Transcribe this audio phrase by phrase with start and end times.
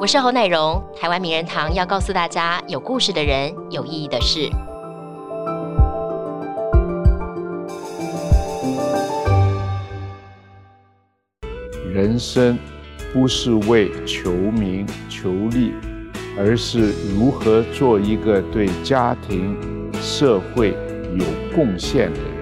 [0.00, 4.48] 我是侯乃荣，台湾名人堂要告诉大家有故事的人，有意义的事。
[11.92, 12.58] 人生
[13.12, 15.74] 不是为求名求利，
[16.38, 19.54] 而是如何做一个对家庭、
[20.00, 20.70] 社会
[21.14, 22.39] 有贡献的人。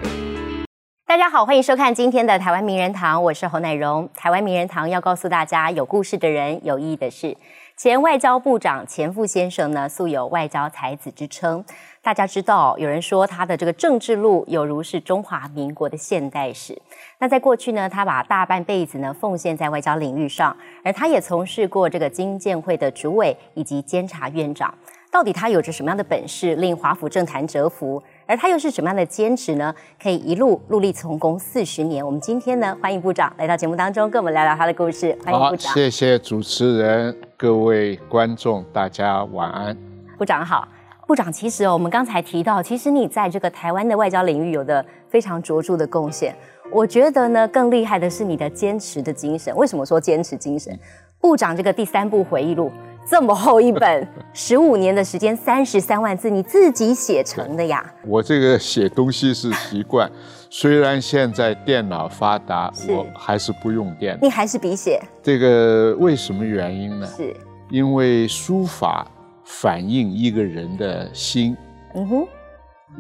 [1.19, 4.09] 大家好，欢迎收看今天的台湾名人堂，我是侯乃荣。
[4.15, 7.37] 台湾名人堂要告诉大家有故事的人，有意义的事。
[7.77, 11.65] 前外交部长钱复先生呢，素有外交才子之称。
[12.01, 16.81] 大家知道，有人说他的这个政治路有如是中华民国的现代史。
[17.19, 24.73] 那在过去呢，他把大半辈子呢奉献在外交领域上，而他也从事过这个经建会的主委以及监察院长。
[25.11, 28.01] 到底他有着什么样的本事，令华府政坛折服？
[28.29, 29.75] 而他又是什么样的坚持呢？
[30.01, 32.05] 可以一路陆力从公四十年。
[32.05, 35.17] 我们今天呢，欢迎部长来到节目当中，跟我们聊聊他的故事。
[35.25, 39.75] 欢迎部长，谢谢主持人，各位观众，大家晚安。
[40.19, 40.69] 部长好，
[41.07, 46.37] 部长，其实哦，我们刚才提到，其实你在这个台湾的外交领域有的非常卓著的贡献。
[46.71, 49.57] 我觉得呢，更厉害的是你的坚持的精神。
[49.57, 50.79] 为什么说坚持精神？
[51.19, 52.71] 部长这个第三部回忆录。
[53.11, 57.83] 这么厚一本，十五年的时间，三十三万字，你自己写成的呀？
[58.07, 60.11] 我这个写东西是习惯，
[60.51, 64.21] 虽然现在电脑发达，我还是不用电脑。
[64.21, 65.01] 你还是笔写？
[65.23, 67.07] 这个为什么原因呢？
[67.07, 67.35] 是，
[67.71, 69.11] 因为书法
[69.43, 71.57] 反映一个人的心。
[71.95, 72.29] 嗯哼，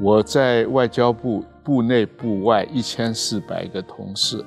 [0.01, 4.43] 我在外交部部内部外一千四百个同事，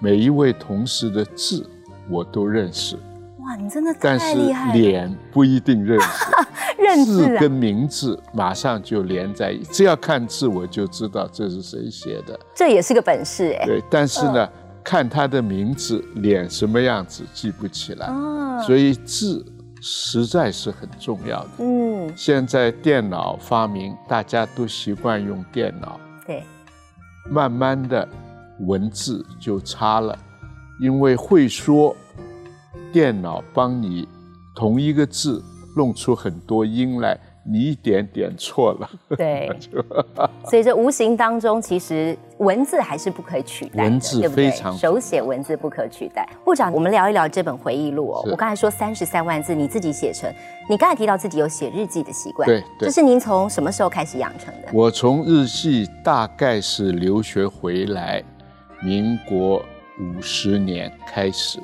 [0.00, 1.64] 每一位同事的字
[2.10, 2.98] 我都认识。
[3.44, 4.72] 哇，你真的太厉害！
[4.72, 6.24] 脸不一定认识，
[6.82, 9.70] 认字跟名字马上就连在一起。
[9.70, 12.38] 只要看字，我就知道这是谁写的。
[12.54, 13.66] 这也是个本事哎。
[13.66, 14.48] 对，但是呢，
[14.82, 18.06] 看他的名字，脸什么样子记不起来。
[18.06, 18.62] 哦。
[18.66, 19.44] 所以字
[19.82, 21.50] 实在是很重要的。
[21.58, 22.10] 嗯。
[22.16, 26.00] 现在电脑发明，大家都习惯用电脑。
[26.26, 26.42] 对。
[27.28, 28.08] 慢慢的，
[28.60, 30.18] 文字就差了，
[30.80, 31.94] 因为会说。
[32.94, 34.06] 电脑帮你
[34.54, 35.42] 同一个字
[35.76, 38.88] 弄出很多音来，你一点点错了。
[39.16, 39.50] 对，
[40.48, 46.24] 所以这无形当中，其实文字还是不可以取代文字非常手写文字不可取代。
[46.44, 48.22] 部长，我们聊一聊这本回忆录哦。
[48.30, 50.32] 我刚才说三十三万字，你自己写成。
[50.70, 54.68] 你刚才提到自己有写日记的习惯，对，这是您从什么时候开始养成的？
[54.72, 58.22] 我从日记大概是留学回来，
[58.80, 59.60] 民国
[59.98, 61.58] 五十年开始。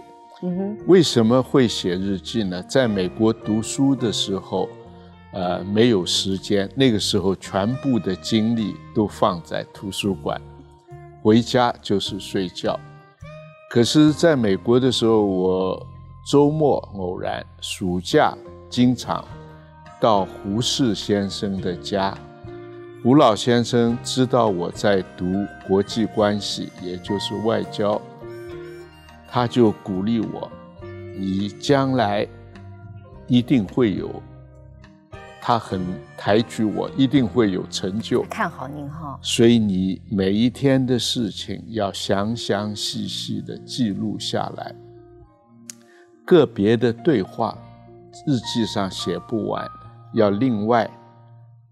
[0.86, 2.62] 为什么会写日记呢？
[2.62, 4.68] 在美国读书的时候，
[5.32, 10.40] 呃，没有时间，那个时候全部的精力都放在图书馆，
[11.22, 12.78] 回家就是睡觉。
[13.68, 15.86] 可是，在美国的时候，我
[16.26, 18.36] 周末偶然，暑假
[18.70, 19.22] 经常
[20.00, 22.16] 到胡适先生的家。
[23.02, 25.26] 胡老先生知道我在读
[25.68, 28.00] 国际关系，也就是外交。
[29.30, 30.50] 他就鼓励我，
[31.16, 32.26] 你将来
[33.28, 34.20] 一定会有，
[35.40, 35.80] 他很
[36.16, 38.24] 抬举我，一定会有成就。
[38.24, 39.16] 看好您哈。
[39.22, 44.74] 所以你每一天的事情要详详细细的记录下来，
[46.26, 47.56] 个别的对话
[48.26, 49.64] 日记上写不完，
[50.12, 50.90] 要另外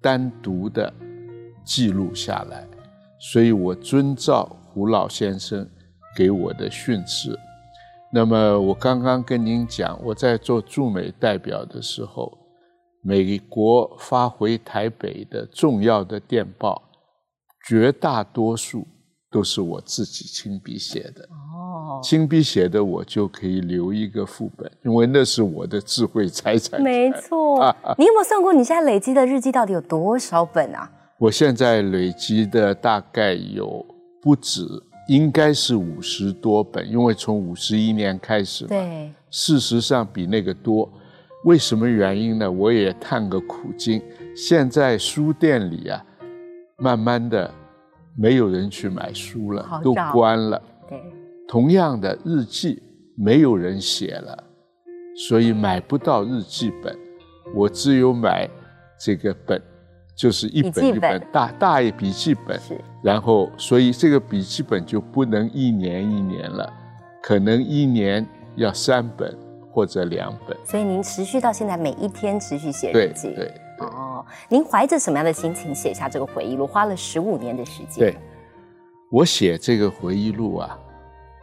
[0.00, 0.94] 单独的
[1.64, 2.64] 记录下来。
[3.18, 5.68] 所以我遵照胡老先生
[6.16, 7.36] 给我的训示。
[8.10, 12.32] 那么我刚刚跟您讲，我在做驻美代表的时候，
[13.02, 16.82] 美国发回台北的重要的电报，
[17.66, 18.86] 绝大多数
[19.30, 21.22] 都是我自己亲笔写的。
[21.24, 26.80] 哦，亲笔写的我就可以留一个副本，因为那是我的智慧财产。
[26.80, 27.58] 没错，
[27.98, 30.90] 你有没有算过你现在累积的日记到底有多少本啊？
[31.18, 33.84] 我现在累积的大概有
[34.22, 34.62] 不止。
[35.08, 38.68] 应该是五十多本，因为从五十一年开始嘛。
[38.68, 39.10] 对。
[39.30, 40.90] 事实上比那个多，
[41.44, 42.50] 为什么原因呢？
[42.50, 44.00] 我也探个苦经。
[44.34, 46.04] 现在书店里啊，
[46.76, 47.52] 慢慢的
[48.16, 50.62] 没有人去买书了，都关了。
[50.88, 50.98] 对。
[51.46, 52.82] 同样的日记，
[53.16, 54.44] 没有人写了，
[55.28, 56.96] 所以买不到日记本，
[57.54, 58.48] 我只有买
[59.00, 59.60] 这个本。
[60.18, 62.60] 就是一本一本大大一笔记本，
[63.00, 66.72] 然后所以这个笔记本就不能一年一年了，
[67.22, 68.26] 可能一年
[68.56, 69.38] 要三本
[69.70, 70.56] 或者两本。
[70.64, 74.26] 所以您持续到现在每一天持续写日记，对哦。
[74.48, 76.66] 您怀着什么样的心情写下这个回忆录？
[76.66, 78.00] 花了十五年的时间。
[78.00, 78.16] 对，
[79.12, 80.76] 我写这个回忆录啊，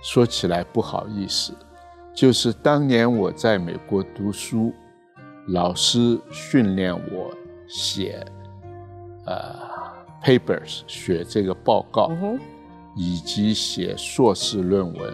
[0.01, 1.53] 说起来不好意思，
[2.13, 4.73] 就是当年我在美国读书，
[5.47, 7.33] 老师训练我
[7.69, 8.21] 写
[9.25, 9.55] 呃
[10.23, 12.11] papers，写这个报告，
[12.95, 15.13] 以及写硕士论文、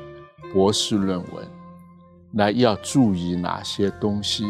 [0.53, 1.45] 博士论文，
[2.31, 4.45] 那要注意哪些东西？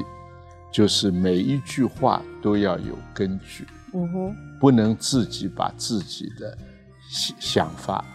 [0.71, 6.57] 就是每一句话都要有根据，嗯哼，不能自己把自己的
[7.11, 8.05] 想法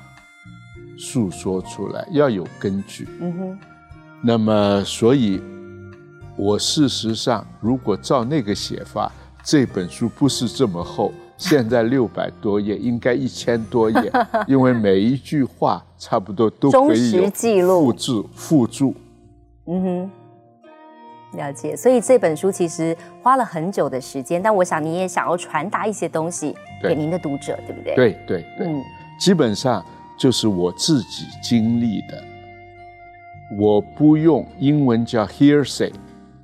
[0.98, 3.58] 诉说出来，要有根据，嗯哼。
[4.22, 5.38] 那么，所以，
[6.34, 9.12] 我事实上如果照那个写法，
[9.44, 14.12] 这本书不是这么厚，现在六百多页，应该一千多页，
[14.48, 17.30] 因为每一句话差不多都可以有
[17.80, 18.94] 复制，附注，
[19.66, 20.10] 嗯哼。
[21.32, 27.94] 了解，所以这本书其实花了很久的时间，但我想你也想要传达一些东西给您的读者，对不对？
[27.94, 28.82] 对对对，嗯，
[29.18, 29.84] 基本上
[30.18, 32.24] 就是我自己经历的，
[33.58, 35.92] 我不用英文叫 hearsay，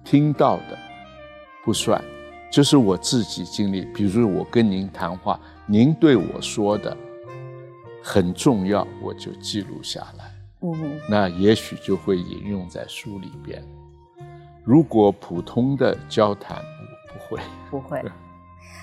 [0.05, 0.77] 听到的
[1.65, 2.03] 不算，
[2.53, 3.87] 就是我自己经历。
[3.95, 6.95] 比如我跟您谈话，您对我说的
[8.03, 13.65] 很重要，我就记录下来，嗯，那也许就会引用在书里边。
[14.65, 16.59] 如果普通的交谈，
[17.09, 18.05] 不会，不会。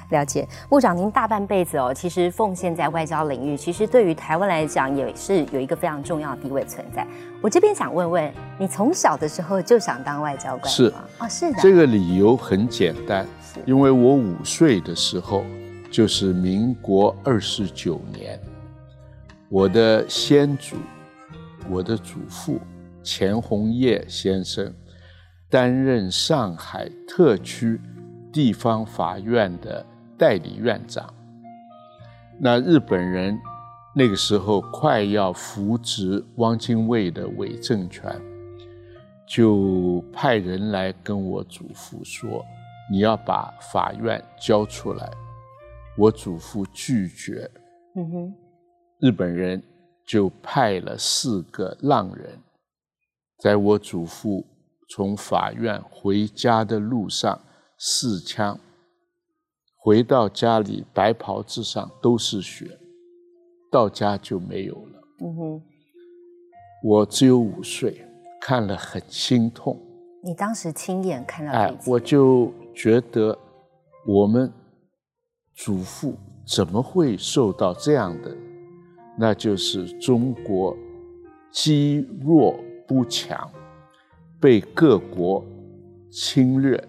[0.10, 7.06] 了解，部长，您大半辈子哦，其实奉献在外交领域，其实对于台湾来讲，也是有一个非常重要的地位存在。
[7.40, 11.04] 我这边想问问，你从小的时候就想当外交官是吗？
[11.20, 11.60] 哦，是的。
[11.62, 13.24] 这个理由很简单，
[13.66, 15.44] 因为我五岁的时候，
[15.92, 18.40] 就是民国二十九年，
[19.50, 20.76] 我的先祖，
[21.70, 22.60] 我的祖父
[23.04, 24.74] 钱洪业先生。
[25.52, 27.82] 担任上海特区
[28.32, 29.84] 地方法院的
[30.16, 31.12] 代理院长。
[32.40, 33.36] 那日本人
[33.96, 38.16] 那个时候快要扶植汪精卫的伪政权，
[39.28, 42.46] 就派人来跟我祖父说
[42.90, 45.10] ：“你要把法院交出来。”
[45.98, 47.50] 我祖父拒绝。
[47.96, 48.34] 嗯哼，
[49.00, 49.62] 日本人
[50.08, 52.40] 就派了四个浪人，
[53.40, 54.46] 在我祖父。
[54.92, 57.40] 从法院回家的路上，
[57.78, 58.60] 试枪。
[59.78, 62.80] 回到家里，白袍子上都是血，
[63.72, 65.02] 到家就没有了。
[65.22, 65.62] 嗯哼，
[66.84, 68.04] 我只有五岁，
[68.42, 69.80] 看了很心痛。
[70.24, 71.52] 你当时亲眼看到？
[71.52, 73.38] 哎，我就觉得
[74.08, 74.50] 我们
[75.54, 76.16] 祖父
[76.48, 78.34] 怎么会受到这样的？
[79.18, 80.78] 那就是中国
[81.52, 83.52] 积弱不强。
[84.40, 85.44] 被各国
[86.10, 86.82] 侵略，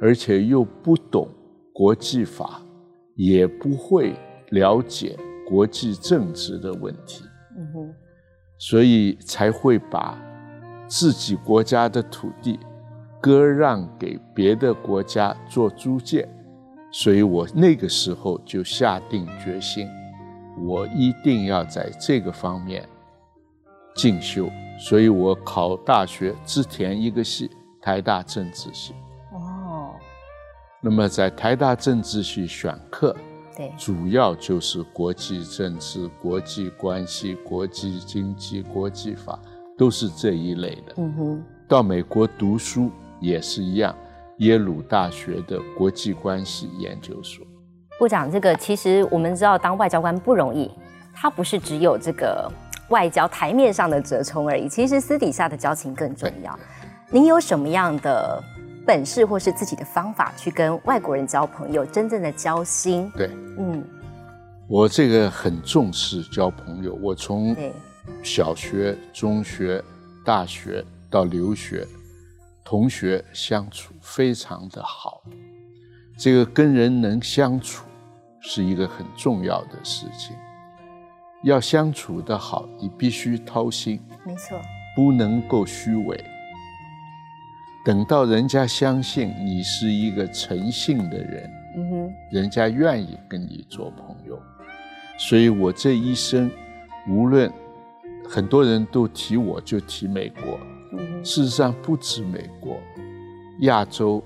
[0.00, 1.28] 而且又不懂
[1.74, 2.62] 国际法，
[3.14, 4.14] 也不会
[4.48, 5.14] 了解
[5.46, 7.22] 国际政治的问题，
[7.58, 7.94] 嗯哼，
[8.56, 10.18] 所以才会把
[10.88, 12.58] 自己国家的土地
[13.20, 16.28] 割让给别的国家做租界。
[16.92, 19.86] 所以我那个时候就下定决心，
[20.66, 22.84] 我一定要在这个方面
[23.94, 24.50] 进修。
[24.78, 27.50] 所以我考大学只填一个系，
[27.80, 28.94] 台大政治系。
[29.32, 29.90] 哦。
[30.80, 33.14] 那么在台大政治系选课，
[33.54, 39.38] 对，主要就是国际政治、国际关系、国际经济、国际法，
[39.76, 40.94] 都是这一类的。
[40.96, 41.44] 嗯哼。
[41.68, 42.90] 到美国读书
[43.20, 43.94] 也是一样，
[44.38, 47.46] 耶鲁大学的国际关系研究所。
[47.98, 50.70] 部长，这个其实我们知道，当外交官不容易，
[51.12, 52.50] 他不是只有这个。
[52.90, 56.58] 外交台面上的折冲而已，其实私底下的交情更重要。
[57.08, 58.42] 您有什么样的
[58.84, 63.08] 本事或是自己的方法去跟外国人交朋友，真正的交心？
[63.16, 63.84] 对，嗯，
[64.66, 66.98] 我这个很重视交朋友。
[67.00, 67.56] 我从
[68.24, 69.80] 小学、中学、
[70.24, 71.86] 大学到留学，
[72.70, 75.24] 同学相处非常的好。
[76.16, 77.84] 这个跟人能相处
[78.38, 80.36] 是一个很重要的事情。
[81.42, 84.56] 要相处的好，你必须掏心，没错，
[84.94, 86.24] 不能够虚伪。
[87.84, 94.40] 等到人家相信你是一个诚信的人，嗯哼，人家愿意跟你做朋友。
[95.18, 96.48] 所以我这一生，
[97.08, 97.52] 无论
[98.28, 100.56] 很多人都提我，就提美国。
[101.22, 102.78] 事实上不止美国，
[103.60, 104.22] 亚洲、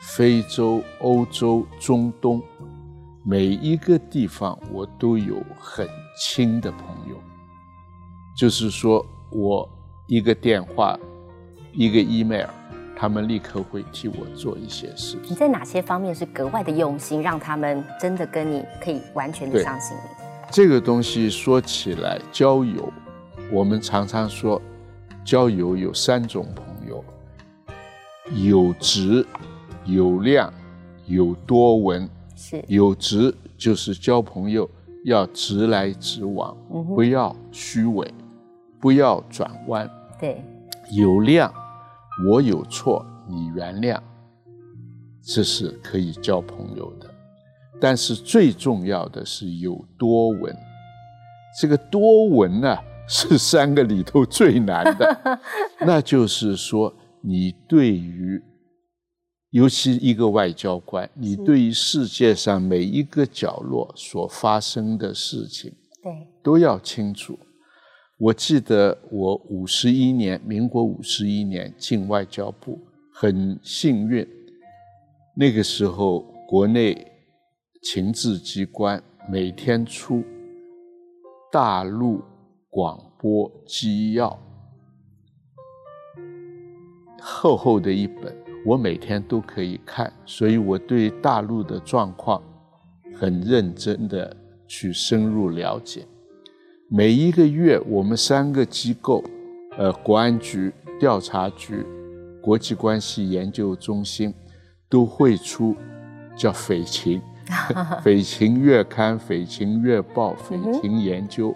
[0.00, 2.42] 非洲、欧洲、中东，
[3.24, 5.86] 每一个地方我都有很。
[6.14, 7.16] 亲的朋友，
[8.36, 9.66] 就是说我
[10.06, 10.96] 一个电话，
[11.72, 12.50] 一个 email，
[12.94, 15.16] 他们立刻会替我做一些事。
[15.26, 20.02] 你在哪些方面是格外的用心，让他们真的跟你可以完全的相信你？
[20.50, 22.92] 这个东西说起来，交友，
[23.50, 24.60] 我们常常说
[25.24, 27.04] 交友有三种朋友：
[28.44, 29.26] 有直、
[29.84, 30.52] 有量、
[31.06, 32.08] 有多闻。
[32.34, 34.68] 是有直就是交朋友
[35.04, 38.12] 要直来直往，不要虚伪，
[38.80, 39.88] 不要转弯。
[40.18, 40.44] 对，
[40.90, 41.52] 有量，
[42.28, 43.96] 我有错，你原谅，
[45.22, 47.08] 这是可以交朋友的。
[47.80, 50.56] 但是最重要的是有多闻，
[51.60, 52.76] 这个多闻呢
[53.08, 55.40] 是三个里头最难的，
[55.86, 58.42] 那就是说你对于。
[59.50, 65.70] 尤其一个外交官，你对于世界上每一个角落所发生的事情，
[66.02, 66.10] 对，
[66.42, 67.38] 都要清楚。
[68.18, 72.80] 我记得我五十一年，民国五十一年进外交部，
[73.12, 74.26] 很幸运。
[75.36, 77.12] 那个时候，国内
[77.82, 80.24] 情治机关每天出
[81.52, 82.22] 大陆
[82.74, 84.38] 广播机要，
[87.20, 88.34] 厚厚的一本。
[88.64, 92.42] 我每天都可以看，所以我对大陆的状况
[93.14, 94.34] 很认真的
[94.66, 96.06] 去深入了解。
[96.88, 99.22] 每一个月，我们三个机构，
[99.76, 101.84] 呃，国安局、调查局、
[102.40, 104.32] 国际关系研究中心，
[104.88, 105.76] 都会出
[106.34, 107.20] 叫《匪情》
[108.00, 111.50] 《匪情月刊》《匪情月报》《匪情研究》，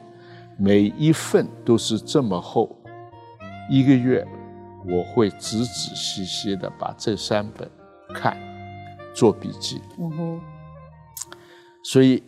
[0.59, 2.77] 每一份都是这么厚，
[3.71, 4.27] 一个月。
[4.89, 7.69] 我会仔仔细细的把这三本
[8.15, 8.37] 看，
[9.13, 9.81] 做笔记。
[9.99, 10.41] 嗯哼。
[11.83, 12.23] 所以，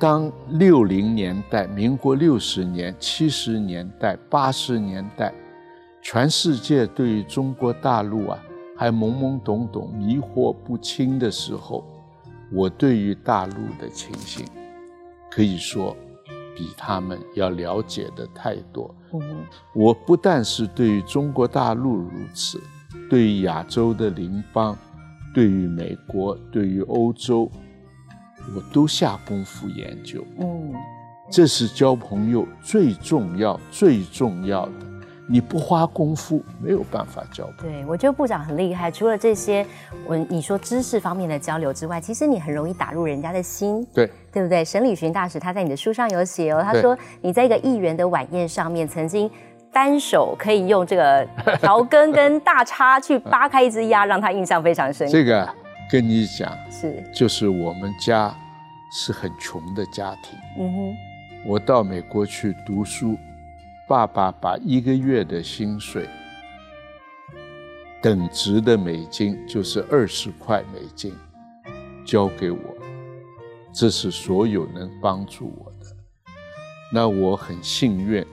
[0.00, 5.32] 当六零年代、民国六十年、七十年代、八十年代，
[6.02, 8.42] 全世界对于中国大陆啊
[8.76, 11.84] 还懵懵懂懂、迷惑不清的时候，
[12.52, 14.44] 我对于大陆的情形，
[15.30, 15.96] 可以说。
[16.54, 18.94] 比他们要了解的太多。
[19.12, 22.60] 嗯，我不但是对于中国大陆如此，
[23.08, 24.76] 对于亚洲的邻邦，
[25.34, 27.50] 对于美国，对于欧洲，
[28.54, 30.24] 我都下功夫研究。
[30.40, 30.72] 嗯，
[31.30, 34.91] 这是交朋友最重要、最重要的。
[35.32, 37.78] 你不花功夫，没有办法交朋友。
[37.78, 38.90] 对，我觉得部长很厉害。
[38.90, 39.66] 除了这些，
[40.06, 43.82] 我你说知识方面的交流之外，其实你很容易打入人家的心。
[43.94, 44.62] 对，对不对？
[44.62, 49.30] 沈礼群大使他在你的书上有写哦，他说你在一个议员的晚宴上面，曾经
[49.72, 51.26] 单手可以用这个
[51.62, 55.08] 调羹跟大叉去扒开一只鸭，让他印象非常深。
[55.08, 55.48] 这个
[55.90, 58.34] 跟你讲是，就是我们家
[58.92, 60.38] 是很穷的家庭。
[60.58, 60.96] 嗯哼，
[61.46, 63.16] 我到美国去读书。
[63.88, 66.08] 爸爸把一个月的薪水
[68.00, 71.14] 等值的美金，就是二十块美金，
[72.06, 72.58] 交给我，
[73.72, 75.94] 这是所有能帮助我的。
[76.92, 78.24] 那我很幸运，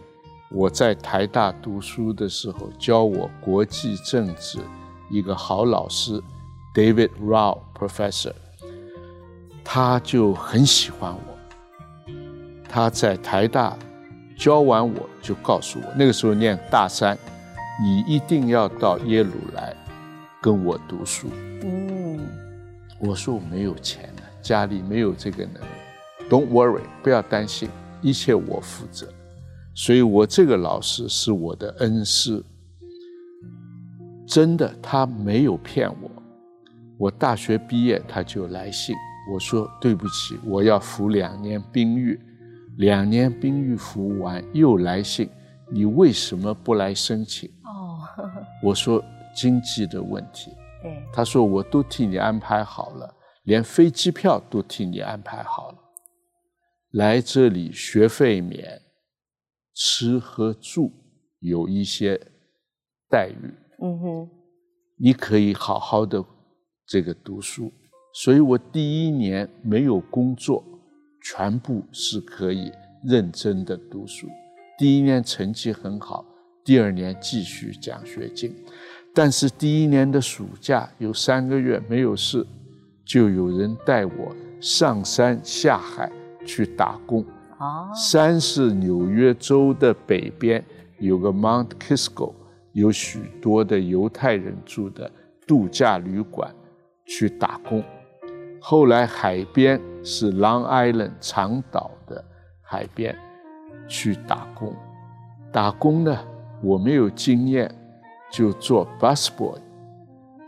[0.51, 4.59] 我在台大读书的时候，教我国际政治
[5.09, 6.21] 一个好老师
[6.73, 8.33] ，David Rao Professor，
[9.63, 12.13] 他就很喜欢我，
[12.69, 13.77] 他在台大。
[14.39, 17.17] 教完我就告诉我，那个时候念大三，
[17.83, 19.75] 你一定要到耶鲁来
[20.41, 21.27] 跟我读书。
[21.61, 22.17] 嗯，
[23.01, 26.29] 我说我没有钱了，家里没有这个能力。
[26.29, 27.67] Don't worry，不要担心，
[28.01, 29.09] 一切我负责。
[29.75, 32.41] 所以我这个老师是我的恩师，
[34.25, 36.09] 真的，他没有骗我。
[36.97, 38.95] 我大学毕业他就来信，
[39.33, 42.17] 我说对不起，我要服两年兵役。
[42.79, 45.29] 两年兵役服完又来信，
[45.69, 47.49] 你为什么不来申请？
[47.65, 47.99] 哦，
[48.63, 49.03] 我说
[49.35, 50.51] 经济的问题。
[50.81, 55.77] 对，他说我都替你安排好了，连飞机票都替你安排好了，
[56.91, 58.81] 来这里学费免，
[59.73, 60.89] 吃和住
[61.41, 62.17] 有一些
[63.09, 63.53] 待遇。
[63.81, 64.29] 嗯哼，
[64.97, 66.23] 你可以好好的
[66.87, 67.69] 这个读书，
[68.13, 70.63] 所以我第一年没有工作。
[71.21, 72.71] 全部是可以
[73.03, 74.27] 认真的读书，
[74.77, 76.25] 第一年成绩很好，
[76.63, 78.55] 第二年继续奖学金。
[79.13, 82.45] 但是第一年的暑假有三个月没有事，
[83.03, 86.11] 就有人带我上山下海
[86.45, 87.25] 去打工。
[87.57, 90.63] 哦，山是纽约州的北边，
[90.99, 92.33] 有个 Mount Kisco，
[92.71, 95.11] 有许多的犹太人住的
[95.45, 96.53] 度假旅馆，
[97.05, 97.83] 去打工。
[98.61, 102.23] 后来海边是 Long Island 长岛的
[102.61, 103.15] 海边，
[103.87, 104.73] 去打工。
[105.51, 106.17] 打工呢，
[106.61, 107.73] 我没有经验，
[108.31, 109.59] 就做 bus boy。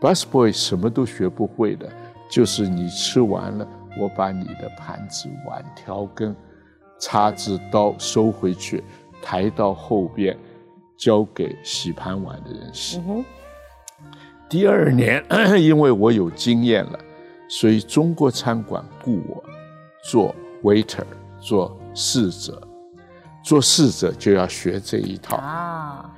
[0.00, 1.88] bus boy 什么都学不会的，
[2.30, 3.66] 就是你吃完了，
[3.98, 6.34] 我把你的盘子、碗、调羹、
[6.98, 8.82] 叉子、刀收回去，
[9.20, 10.36] 抬到后边，
[10.96, 13.00] 交给洗盘碗的人洗。
[14.48, 15.24] 第二年，
[15.60, 16.98] 因为我有经验了，
[17.52, 19.44] 所以中国餐馆雇我
[20.02, 21.04] 做 waiter，
[21.38, 22.66] 做侍者。
[23.44, 26.10] 做侍者就要学这一套啊，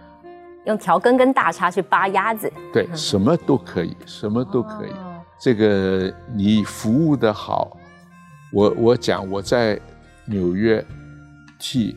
[0.65, 2.53] 用调羹跟大叉去扒鸭子。
[2.73, 4.93] 对，什么都可以，什么都可以。
[5.41, 7.77] 这个你服务的好，
[8.53, 9.81] 我我讲我在
[10.27, 10.85] 纽约
[11.59, 11.97] 替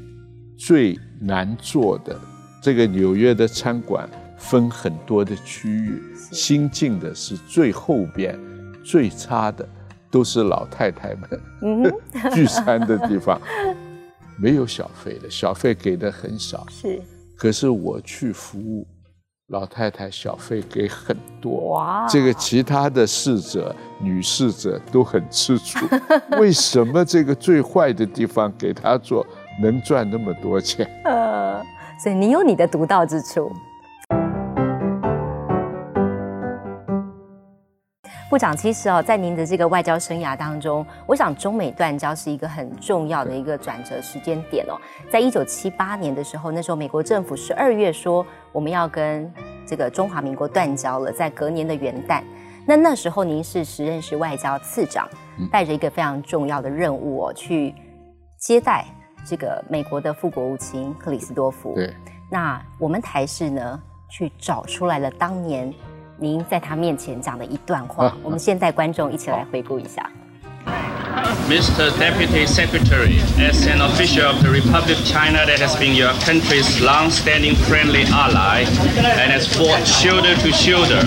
[0.57, 2.19] 最难做的
[2.59, 6.01] 这个纽约的餐馆分很多的区域，
[6.31, 8.39] 新进的是最后边
[8.89, 9.67] 最差的，
[10.09, 11.93] 都是老太太们
[12.33, 13.39] 聚餐的地方。
[14.39, 16.65] 没有小费的，小费给的很少。
[16.69, 17.01] 是，
[17.35, 18.87] 可是我去服务
[19.47, 21.71] 老太太，小费给很多。
[21.71, 25.85] 哇，这个其他的侍者、女侍者都很吃醋。
[26.39, 29.25] 为什么这个最坏的地方给他做，
[29.61, 30.87] 能赚那么多钱？
[31.03, 31.61] 呃，
[32.01, 33.51] 所以你有你的独到之处。
[38.29, 44.75] 部长，其实哦，在您的这个外交生涯当中，我想中美断交是一个很重要的一个转折时间点哦。
[45.09, 49.31] 在一九七八年的时候，那时候美国政府十二月说我们要跟
[49.65, 52.21] 这个中华民国断交了，在隔年的元旦，
[52.65, 55.07] 那那时候您是时任是外交次长，
[55.49, 57.73] 带着一个非常重要的任务哦，去
[58.37, 58.83] 接待
[59.25, 61.75] 这个美国的副国务卿克里斯多夫。
[61.75, 61.95] 对，
[62.29, 65.73] 那我们台视呢，去找出来了当年。
[66.18, 70.08] 您在他面前讲的一段话，我们先带观众一起来回顾一下。
[71.48, 71.90] Mr.
[71.98, 76.80] Deputy Secretary, as an official of the Republic of China that has been your country's
[76.80, 78.64] long-standing friendly ally
[78.96, 81.02] and has fought shoulder to shoulder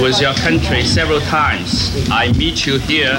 [0.00, 3.18] with your country several times, I meet you here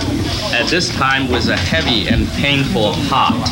[0.53, 3.47] at this time with a heavy and painful heart.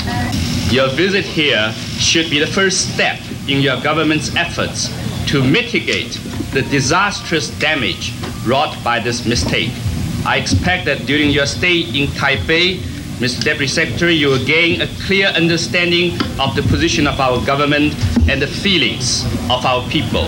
[0.71, 4.89] Your visit here should be the first step in your government's efforts
[5.29, 6.19] to mitigate
[6.53, 8.13] the disastrous damage
[8.45, 9.71] wrought by this mistake.
[10.25, 12.79] I expect that during your stay in Taipei,
[13.19, 13.43] Mr.
[13.43, 17.93] Deputy Secretary, you will gain a clear understanding of the position of our government
[18.27, 20.27] and the feelings of our people.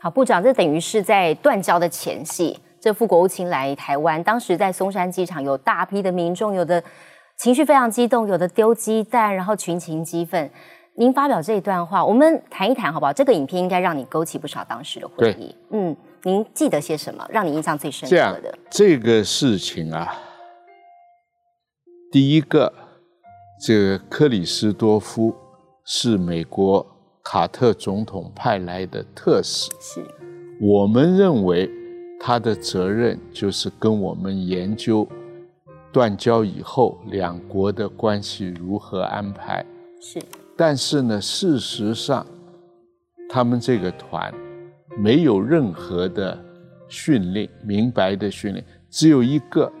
[0.00, 6.82] 好，部长，这等于是在断交的前夕，这副国务卿来台湾，当时在松山机场有大批的民众，有的
[7.36, 10.48] 情绪非常激动，有的丢鸡蛋，然后群情激愤。
[10.95, 13.11] 您发表这一段话，我们谈一谈好不好？
[13.11, 15.55] 这个影片应该让你勾起不少当时的回忆。
[15.71, 18.55] 嗯，您记得些什么，让你印象最深刻的？
[18.69, 20.15] 这个事情啊，
[22.11, 22.71] 第一个，
[23.65, 25.33] 这个克里斯多夫
[25.83, 26.85] 是美国
[27.23, 30.05] 卡特总统派来的特使，是
[30.61, 31.67] 我们认为
[32.19, 35.07] 他的责任就是跟我们研究
[35.91, 39.65] 断交以后两国的关系如何安排。
[39.99, 40.21] 是。
[40.55, 42.25] 但是呢，事实上，
[43.29, 44.33] 他们这个团
[44.97, 46.37] 没有任何的
[46.87, 49.71] 训练，明白的训练，只有一个，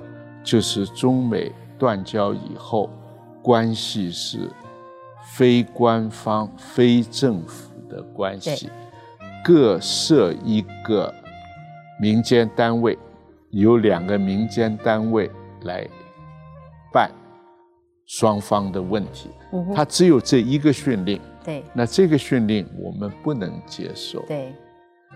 [0.43, 2.89] 就是中美断交以后，
[3.41, 4.49] 关系是
[5.35, 8.69] 非官方、非政府的关系，
[9.43, 11.13] 各设一个
[12.01, 12.97] 民间单位，
[13.51, 15.29] 由两个民间单位
[15.61, 15.87] 来
[16.91, 17.11] 办。
[18.05, 19.29] 双方的问题，
[19.75, 24.53] 他只有这一个训令，对，那这个训令我们不能接受，对，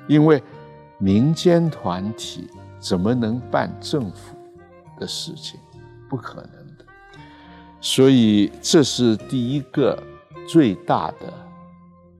[0.08, 0.42] 因为
[0.98, 4.38] 民间团体怎么能办政府
[5.00, 5.60] 的事情？
[6.10, 6.86] 不可能的，
[7.82, 10.02] 所以这是第一个
[10.48, 11.34] 最大的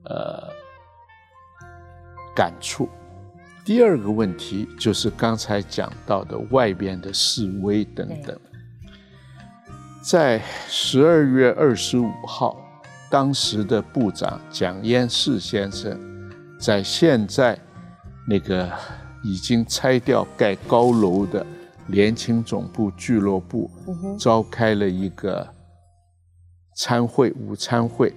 [0.04, 0.48] 呃
[2.36, 2.86] 感触。
[3.64, 8.38] 第二个问题就是刚才讲到的外边的示威等等。
[10.00, 12.56] 在十二月二十五号，
[13.10, 15.98] 当时的部长蒋淹士先生，
[16.58, 17.58] 在现在
[18.26, 18.70] 那个
[19.24, 21.44] 已经拆掉盖高楼的
[21.88, 23.68] 联勤总部俱乐部，
[24.18, 25.46] 召开了一个
[26.76, 28.14] 参会午餐会，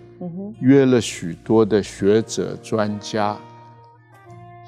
[0.59, 3.35] 约了许多的学者专家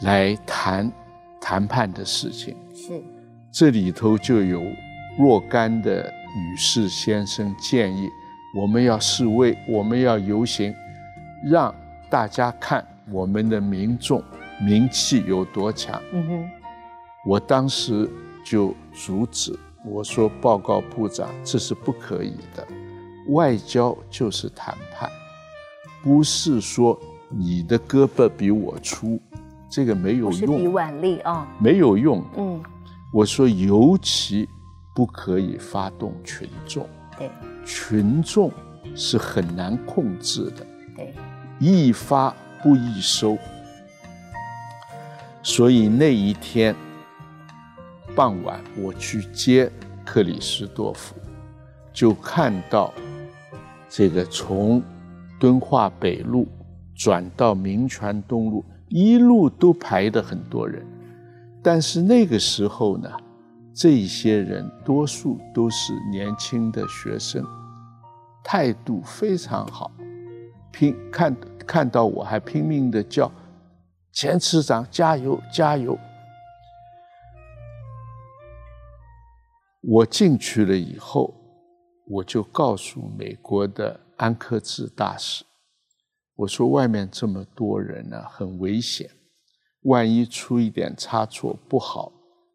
[0.02, 0.92] 来谈
[1.40, 2.58] 谈判的事情。
[2.74, 3.02] 是，
[3.54, 4.64] 这里头就有
[5.20, 6.12] 若干的。
[6.36, 8.10] 女士先生建议，
[8.56, 10.74] 我们要示威，我们要游行，
[11.44, 11.74] 让
[12.10, 14.24] 大家看我们的民众
[14.60, 16.02] 名气有多强。
[16.12, 16.50] 嗯哼，
[17.28, 18.10] 我当时
[18.44, 22.68] 就阻止，我说：“报告部长，这是不可以的。
[23.30, 25.08] 外交就是谈判，
[26.02, 29.20] 不是说你的胳膊比我粗，
[29.70, 30.58] 这个没有用。
[30.58, 32.24] 比腕力啊，没有用。
[32.38, 32.60] 嗯，
[33.14, 34.50] 我说尤其。”
[34.94, 37.30] 不可以发动群众，对，
[37.66, 38.52] 群众
[38.96, 41.14] 是很难控制的，对，
[41.60, 43.38] 一发不易收。
[45.42, 46.76] 所以那一天
[48.16, 49.70] 傍晚，我去接
[50.06, 51.16] 克里斯多夫，
[51.92, 52.94] 就看到
[53.90, 54.82] 这个从
[55.40, 56.48] 敦化北路
[56.96, 60.86] 转到民权东路，一路都排的很多人。
[61.62, 63.10] 但是那个时候呢，
[63.76, 67.44] 这些人多数都是年轻的学生，
[68.44, 69.92] 态度非常好，
[70.72, 73.32] 拼看看到我还拼命的叫。
[74.12, 75.98] 钱次长，加油加油！
[79.82, 81.34] 我进去了以后，
[82.08, 85.44] 我就告诉美国的安克志大使，
[86.36, 89.10] 我说外面这么多人呢，很危险，
[89.82, 92.12] 万一出一点差错不好，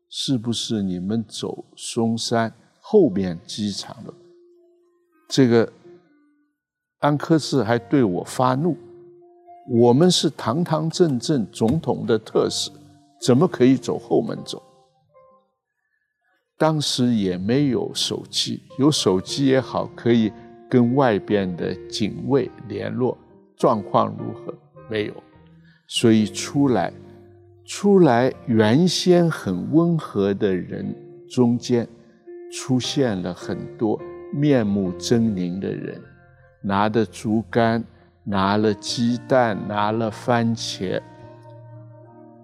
[0.08, 4.12] 是不是你们走松山后面机场的？
[5.28, 5.70] 这个
[7.00, 8.76] 安克志还对我发怒。
[9.70, 12.70] 我们是堂堂正正总统的特使，
[13.20, 14.62] 怎么可以走后门走？
[16.56, 20.32] 当时也没有手机，有手机也好，可以
[20.70, 23.16] 跟外边的警卫联络，
[23.58, 24.54] 状况如何？
[24.88, 25.14] 没有，
[25.86, 26.90] 所以出来，
[27.68, 30.94] 出来原先很温和的人
[31.28, 31.87] 中间，
[32.50, 34.00] 出现了很多
[34.33, 36.00] 面目狰狞的人，
[36.62, 37.85] 拿着竹竿。
[38.31, 41.00] 拿了鸡蛋，拿了番茄。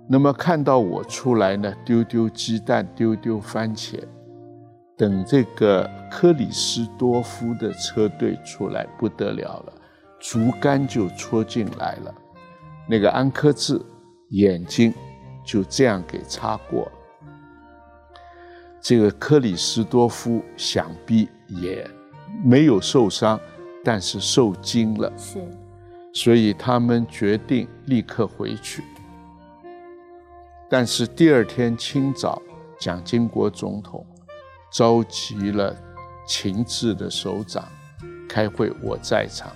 [0.08, 4.02] 那么看到我出来呢，丢丢鸡蛋，丢丢番茄。
[4.96, 9.72] 等这个克里斯多夫的车队出来，不得了了，
[10.18, 12.14] 竹竿就戳进来了。
[12.88, 13.78] 那个安科治
[14.30, 14.94] 眼睛
[15.44, 16.92] 就这样给擦过了。
[18.80, 21.88] 这个克里斯多夫想必也
[22.42, 23.38] 没有受伤，
[23.82, 25.12] 但是受惊了。
[25.16, 25.38] 是。
[26.12, 28.84] 所以他们决定立刻回去。
[30.70, 32.40] 但是第二天清早，
[32.78, 34.06] 蒋经国总统
[34.72, 35.76] 召集了
[36.26, 37.64] 秦治的首长
[38.28, 39.50] 开会，我在场，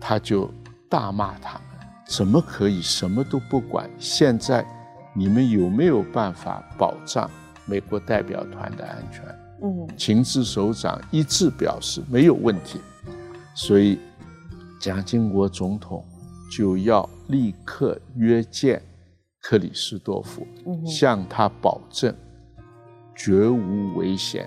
[0.00, 0.52] 他就
[0.88, 1.65] 大骂他们：
[2.08, 3.90] 怎么可以什么都不管？
[3.98, 4.64] 现在
[5.14, 7.30] 你们有没有办法保障
[7.66, 9.22] 美国代表团的安全？
[9.62, 12.80] 嗯，情治首长一致表示没有问题。
[13.54, 13.98] 所以。
[14.78, 16.04] 蒋经国总统
[16.52, 18.80] 就要立刻约见
[19.40, 20.46] 克里斯多夫，
[20.86, 22.14] 向他保证
[23.16, 24.46] 绝无危险。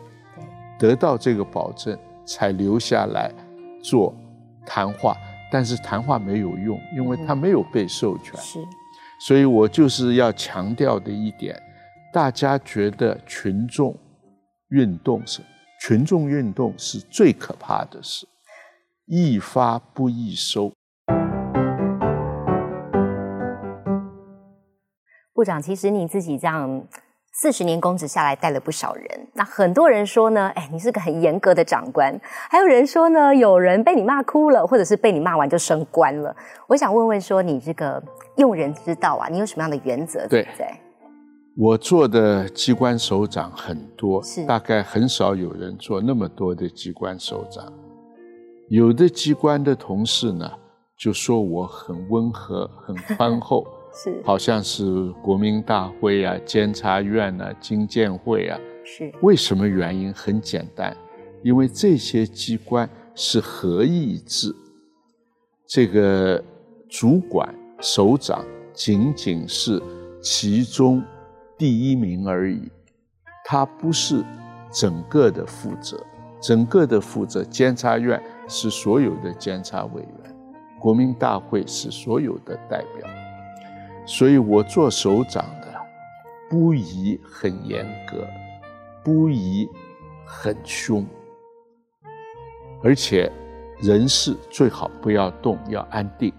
[0.77, 3.33] 得到这个保证，才留下来
[3.83, 4.15] 做
[4.67, 5.15] 谈话。
[5.51, 8.39] 但是谈话没有用，因为他没有被授权。
[8.39, 8.59] 是，
[9.19, 11.59] 所以我就是要强调的一点：
[12.13, 13.97] 大家觉得群众
[14.69, 15.41] 运动是
[15.81, 18.27] 群众运动是最可怕的事。
[19.05, 20.71] 易发不易收。
[25.33, 26.85] 部长，其实你自己这样
[27.41, 29.05] 四十年公职下来，带了不少人。
[29.31, 32.13] 那很多人说呢，哎，你是个很严格的长官；
[32.49, 36.35] 还有人说呢，有人被你骂哭了，或者是被你骂完就升官了。
[36.67, 38.03] 我想问问说，你这个
[38.35, 40.27] 用人之道啊，你有什么样的原则？
[40.27, 40.45] 对，
[41.55, 47.71] 我做的机关首长很多，是大概很少有人做那么多的机关首长。
[48.67, 50.51] 有的机关的同事呢，
[50.97, 59.11] 就说我很温和、很宽厚，是，好像是国民大会啊、监察院啊、经建会啊，是。
[59.21, 60.13] 为什么原因？
[60.13, 60.95] 很简单，
[61.43, 64.55] 因为这些机关是合议制，
[65.67, 66.43] 这个
[66.89, 69.81] 主管首长仅仅是
[70.21, 71.03] 其中
[71.57, 72.71] 第一名而已，
[73.45, 74.23] 他不是
[74.71, 76.03] 整个的负责，
[76.41, 78.21] 整个的负责监察院。
[78.51, 80.35] 是所有的监察委员，
[80.79, 83.07] 国民大会是所有的代表，
[84.09, 85.67] 所以我做首长的，
[86.49, 88.27] 不宜很严格，
[89.03, 89.69] 不宜
[90.25, 91.05] 很凶，
[92.83, 93.31] 而且
[93.79, 96.33] 人事最好不要动，要安定。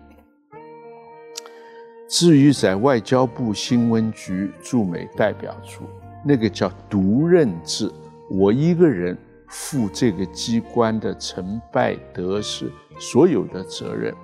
[2.08, 5.84] 至于在外交部新闻局驻美代表处，
[6.26, 7.88] 那个叫独任制，
[8.28, 9.16] 我一个人。
[9.52, 14.14] 负这个机关的成败得失所有的责任，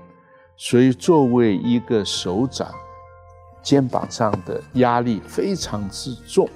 [0.56, 2.72] 所以作为一个首长，
[3.66, 6.48] 肩膀上的压力非常之重。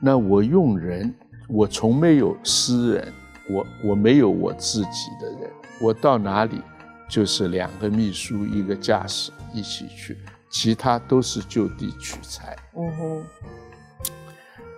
[0.00, 1.12] 那我用人，
[1.48, 3.12] 我从没有私人，
[3.50, 5.50] 我我没有我自己的人，
[5.82, 6.62] 我到哪里
[7.08, 10.16] 就是两个秘书一个驾驶一起去，
[10.48, 12.56] 其他都是就地取材。
[12.76, 13.24] 嗯哼。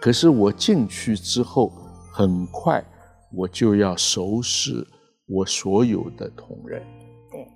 [0.00, 1.70] 可是我进去之后。
[2.14, 2.84] 很快，
[3.32, 4.86] 我就要收拾
[5.26, 6.82] 我所有的同仁。
[7.30, 7.48] 对，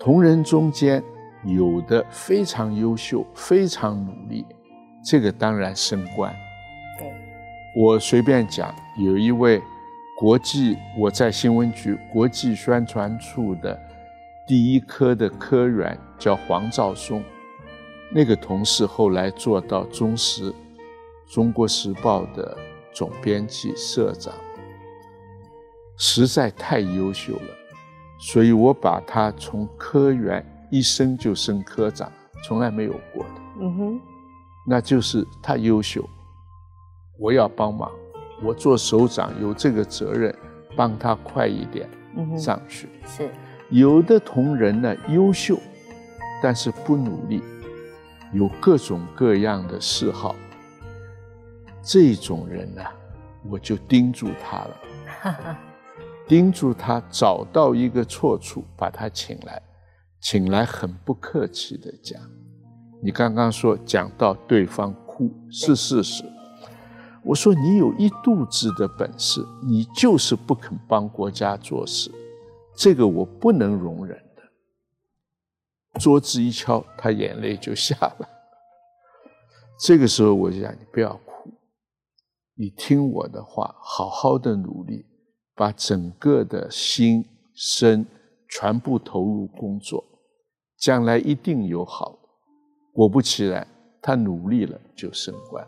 [0.00, 1.04] 同仁中间
[1.44, 4.46] 有的非常优秀、非常努力，
[5.04, 6.34] 这个当然升官。
[6.98, 7.12] 对，
[7.76, 9.60] 我随便讲，有一位
[10.18, 13.78] 国际我在新闻局国际宣传处的
[14.46, 17.22] 第一科的科员叫黄兆松，
[18.10, 20.52] 那个同事后来做到中时。
[21.34, 22.54] 《中国时报》的
[22.92, 24.34] 总编辑、社长，
[25.96, 27.48] 实在太优秀了，
[28.20, 32.10] 所以我把他从科员一升就升科长，
[32.42, 33.40] 从来没有过的。
[33.60, 34.00] 嗯哼，
[34.66, 36.02] 那就是他优秀，
[37.18, 37.90] 我要帮忙，
[38.42, 40.34] 我做首长有这个责任，
[40.74, 41.86] 帮他快一点
[42.38, 42.88] 上去。
[43.04, 43.30] 是，
[43.68, 45.58] 有的同仁呢优秀，
[46.42, 47.42] 但是不努力，
[48.32, 50.34] 有各种各样的嗜好。
[51.82, 52.82] 这种人呢，
[53.50, 55.58] 我就盯住他了，
[56.26, 59.60] 盯住他，找到一个错处，把他请来，
[60.22, 62.22] 请来很不客气的讲，
[63.02, 66.22] 你刚刚说讲到对方哭是事实，
[67.24, 72.08] 我说你有一肚子的本事，你就是不肯帮国家做事，
[72.76, 75.98] 这个我不能容忍的。
[75.98, 78.28] 桌子一敲，他眼泪就下来。
[79.80, 81.52] 这个时候我就讲，你不要哭。
[82.54, 85.04] 你听我的话，好好的努力，
[85.56, 88.06] 把整个的心身
[88.48, 90.04] 全部投入工作，
[90.82, 92.18] 将来一定有好。
[92.92, 93.64] 果不其然，
[94.02, 95.64] 他努力了就升官。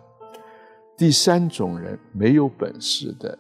[0.99, 3.39] 第三种人没有本事的，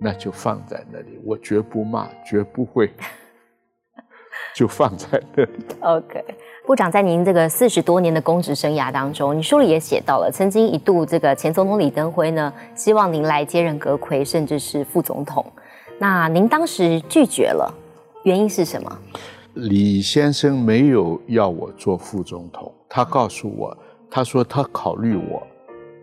[0.00, 2.90] 那就放在那里，我绝不骂，绝不会。
[4.56, 5.52] 就放在那里。
[5.82, 6.24] OK，
[6.66, 15.44] 部长在您这个四十多年的公职生涯当中，你书里也写到了，曾经一度这个前总统李登辉呢，希望您来接任阁魁，甚至是副总统。
[15.98, 17.74] 那您当时拒绝了，
[18.24, 18.98] 原因是什么？
[19.58, 23.76] 李先生没有要我做副总统，他告诉我，
[24.08, 25.44] 他说他考虑我，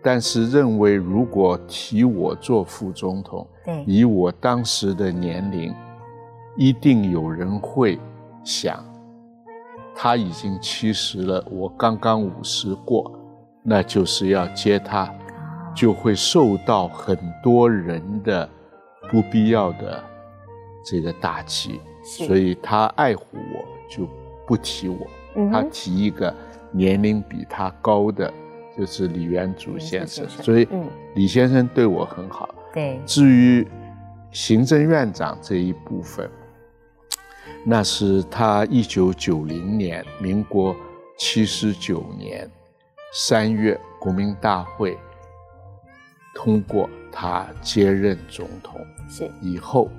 [0.02, 5.74] 但是认为如果提我做副总统，对，以我当时的年龄，
[6.56, 7.98] 一定有人会。
[8.44, 8.78] 想，
[9.92, 13.10] 他已经七十了，我刚刚五十过，
[13.64, 15.12] 那就是要接他，
[15.74, 18.48] 就会受到很多人的
[19.10, 20.00] 不必要的
[20.84, 24.08] 这个打击，所以他爱护我就
[24.46, 25.06] 不提我，
[25.50, 26.32] 他提一个
[26.70, 28.32] 年龄比他高的，
[28.78, 30.68] 就是李元祖先生，所以
[31.14, 32.54] 李先生对我很好。
[32.72, 33.66] 对，至于
[34.30, 36.30] 行政院长这一部分。
[37.68, 40.74] 那是他一九九零年，民国
[41.18, 42.48] 七十九年
[43.12, 44.96] 三月，国民大会
[46.32, 48.80] 通过他接任总统。
[49.08, 49.90] 是以后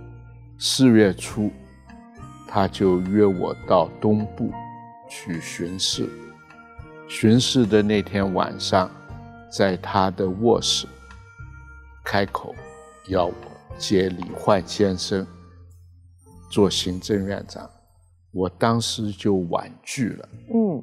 [0.58, 1.52] 四月初，
[2.48, 4.52] 他就约我到东部
[5.10, 6.10] 去巡视。
[7.08, 8.90] 巡视的那天晚上，
[9.50, 10.88] 在他的卧室
[12.04, 12.56] 开口
[13.10, 13.34] 要我
[13.78, 15.26] 接李焕先生。
[16.50, 17.70] 做行政院长，
[18.32, 20.30] 我当时就婉拒了。
[20.54, 20.82] 嗯，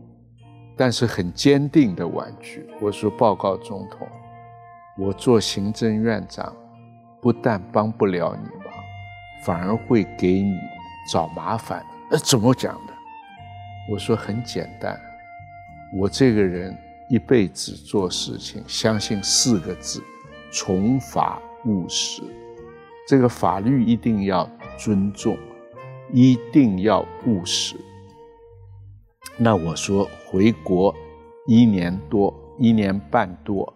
[0.76, 2.68] 但是很坚定的婉拒。
[2.82, 4.06] 我说：“报告总统，
[4.98, 6.54] 我做行政院长，
[7.22, 8.74] 不但帮不了你忙，
[9.46, 10.54] 反而会给你
[11.10, 12.92] 找麻烦。”呃，怎么讲的？
[13.90, 15.00] 我说很简单，
[15.96, 16.76] 我这个人
[17.08, 20.02] 一辈子做事情，相信四个字：
[20.52, 22.22] 从法务实。
[23.08, 25.36] 这个法律一定要尊重。
[26.12, 27.74] 一定要务实。
[29.36, 30.94] 那我说回国
[31.46, 33.74] 一年多、一年半多，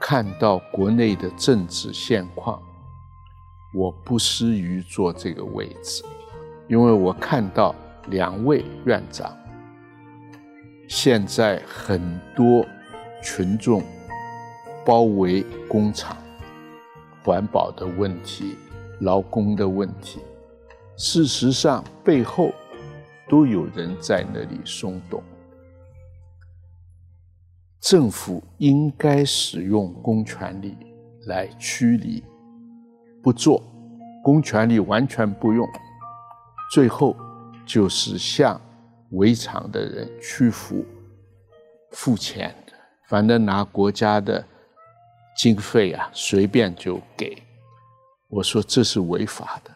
[0.00, 2.60] 看到国内的政治现况，
[3.72, 6.02] 我不适于坐这个位置，
[6.68, 7.74] 因为我看到
[8.08, 9.34] 两位院长，
[10.86, 12.00] 现在很
[12.36, 12.64] 多
[13.22, 13.82] 群众
[14.84, 16.16] 包围工厂，
[17.24, 18.54] 环保的问题、
[19.00, 20.20] 劳工的问题。
[20.96, 22.50] 事实上，背后
[23.28, 25.22] 都有人在那里松动。
[27.80, 30.76] 政府应该使用公权力
[31.26, 32.22] 来驱离，
[33.22, 33.62] 不做
[34.22, 35.66] 公权力完全不用，
[36.70, 37.16] 最后
[37.66, 38.60] 就是向
[39.12, 40.84] 围场的人屈服、
[41.92, 42.54] 付钱，
[43.08, 44.44] 反正拿国家的
[45.36, 47.42] 经费啊，随便就给。
[48.28, 49.70] 我说这是违法的。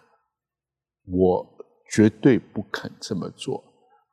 [1.07, 1.47] 我
[1.91, 3.63] 绝对不肯这么做。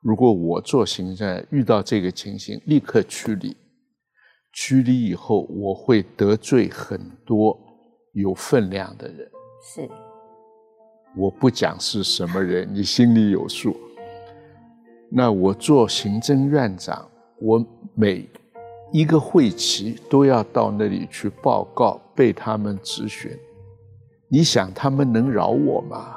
[0.00, 3.54] 如果我做行政，遇到这个情形，立刻驱离。
[4.52, 7.56] 驱离以后，我会得罪很多
[8.14, 9.30] 有分量的人。
[9.62, 9.88] 是，
[11.16, 13.76] 我不讲是什么人，你心里有数。
[15.10, 17.08] 那我做行政院长，
[17.40, 18.28] 我每
[18.92, 23.30] 一个会期都要到那里去报告，被他们质询。
[24.28, 26.16] 你想他们能饶我吗？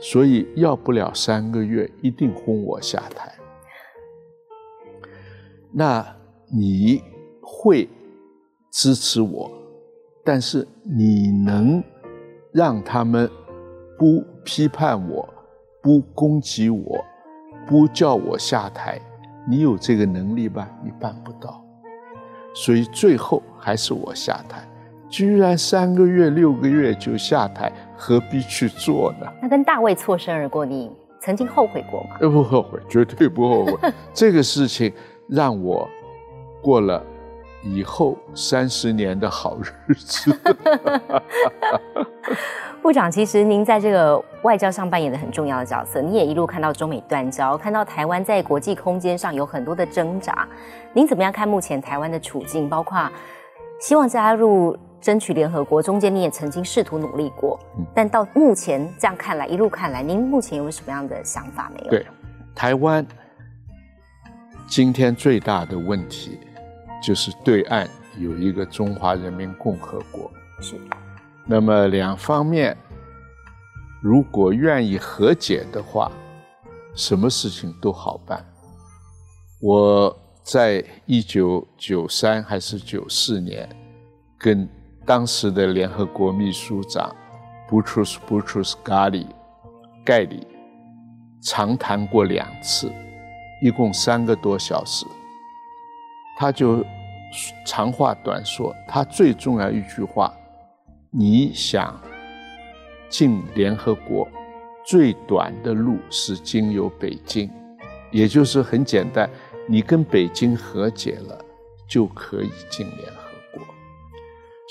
[0.00, 3.34] 所以要不了三个月，一定轰我下台。
[5.72, 6.06] 那
[6.52, 7.02] 你
[7.42, 7.88] 会
[8.70, 9.50] 支持我，
[10.24, 11.82] 但是你能
[12.52, 13.30] 让他们
[14.00, 15.28] 不批判我、
[15.82, 17.04] 不攻击我、
[17.66, 18.98] 不叫我下台？
[19.46, 20.66] 你有这个能力吧？
[20.82, 21.62] 你办不到，
[22.54, 24.66] 所以最后还是我下台。
[25.10, 29.30] 居然三个月、六个月就下台，何必去做呢？
[29.42, 32.16] 那跟大卫错身而过，你曾经后悔过吗？
[32.20, 33.92] 不后悔，绝对不后悔。
[34.14, 34.90] 这个事情
[35.28, 35.86] 让我
[36.62, 37.04] 过了
[37.62, 40.34] 以后三十年的好日子。
[42.80, 50.48] 部长，其实您在这个外交上扮演的很重要的角色，你也一路看到中美断交，看到台湾在国际空间上有很多的挣扎。
[50.94, 52.68] 您怎么样看目前台湾的处境？
[52.68, 53.10] 包括
[53.80, 57.60] 希望加入争取联合国，中间你也曾经试图努力过，
[57.94, 61.90] 但到目前这样看来，一路看来，您目前有什么样的想法没有？
[61.90, 62.06] 对，
[62.54, 63.06] 台湾
[64.66, 66.40] 今天最大的问题
[67.02, 67.86] 就是对岸
[68.18, 70.30] 有一个中华人民共和国。
[70.60, 70.76] 是。
[71.50, 72.76] 那么两方面
[74.00, 76.08] 如果愿意和解的话，
[76.94, 78.46] 什么事情都好办。
[79.60, 83.68] 我在一九九三还是九四年，
[84.38, 84.68] 跟
[85.04, 87.12] 当时的联合国秘书长
[87.68, 89.26] Butrus Butrus Ghali
[90.04, 90.46] 盖里
[91.42, 92.92] 长谈过两次，
[93.60, 95.04] 一共三个多小时。
[96.38, 96.84] 他就
[97.66, 100.32] 长话短说，他最重要一句话。
[101.12, 102.00] 你想
[103.08, 104.28] 进联合国，
[104.86, 107.50] 最短的路是经由北京，
[108.12, 109.28] 也就是很简单，
[109.66, 111.44] 你跟北京和解了，
[111.88, 113.64] 就可以进联合国。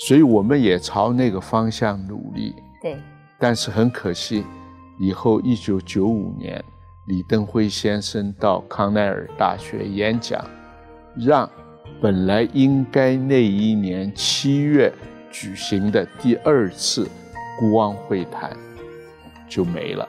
[0.06, 2.54] 所以我们也朝那个方向努力。
[2.80, 2.96] 对。
[3.38, 4.42] 但是很可惜，
[4.98, 6.64] 以后一九九五年，
[7.06, 10.42] 李登辉先生到康奈尔大学演讲，
[11.14, 11.48] 让
[12.00, 14.90] 本来应该那一年七月。
[15.30, 17.08] 举行的第二次
[17.58, 18.56] 孤汪会谈
[19.48, 20.08] 就没了，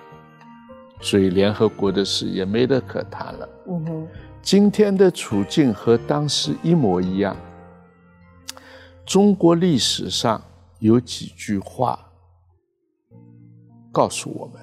[1.00, 3.50] 所以联合国的事也没得可谈了。
[3.68, 4.08] 嗯哼，
[4.42, 7.36] 今天的处境和当时一模一样。
[9.06, 10.42] 中国历史上
[10.80, 12.00] 有几句话
[13.92, 14.62] 告诉我们：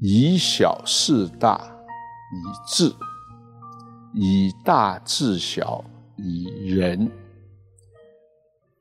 [0.00, 1.60] 以小事大
[2.32, 2.94] 以智，
[4.14, 5.84] 以大治小
[6.16, 7.10] 以仁。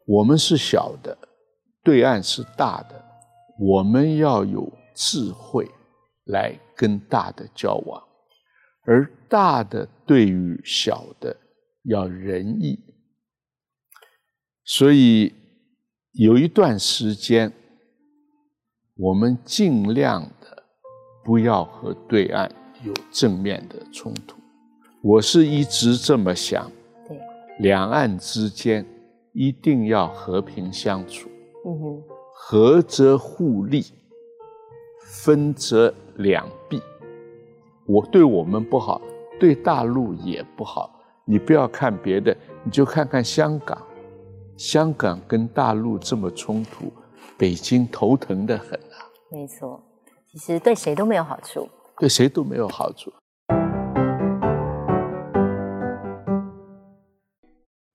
[0.07, 1.17] 我们是小的，
[1.83, 3.03] 对岸是大的，
[3.59, 5.69] 我们要有智慧
[6.27, 8.01] 来跟大的交往，
[8.85, 11.35] 而大的对于小的
[11.83, 12.79] 要仁义。
[14.63, 15.33] 所以
[16.13, 17.51] 有一段时间，
[18.95, 20.63] 我们尽量的
[21.25, 22.49] 不要和对岸
[22.81, 24.37] 有正面的冲突。
[25.03, 26.71] 我是一直这么想，
[27.59, 28.85] 两岸之间。
[29.39, 31.29] 一定要和平相处，
[31.63, 33.85] 嗯哼，和则互利，
[35.05, 36.81] 分则两弊。
[37.85, 38.99] 我对我们不好，
[39.39, 40.89] 对大陆也不好。
[41.23, 43.77] 你不要看别的，你就看看香港，
[44.57, 46.91] 香港跟大陆这么冲突，
[47.37, 49.05] 北京头疼的很啊。
[49.29, 49.79] 没错，
[50.25, 51.69] 其实对谁都没有好处，
[51.99, 53.13] 对谁都没有好处。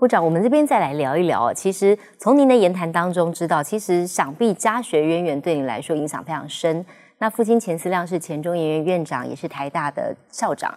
[0.02, 1.54] 部长，我们这边再来聊一聊。
[1.54, 6.84] 其实从您的言谈当中知道，其实想必家学渊源对你来说影响非常深。
[7.18, 10.76] 那父亲钱思亮是前中研院院长，也是台大的校长。